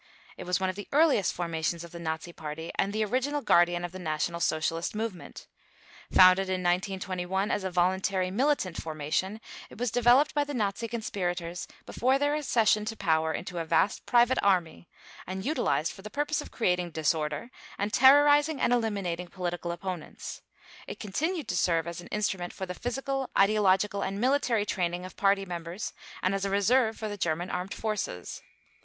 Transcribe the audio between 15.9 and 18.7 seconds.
for the purpose of creating disorder, and terrorizing